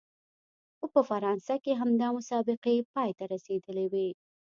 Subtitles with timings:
[0.77, 4.09] خو په فرانسه کې همدا مسابقې پای ته رسېدلې وې.